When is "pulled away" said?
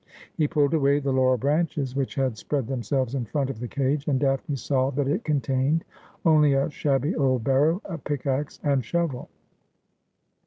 0.47-0.97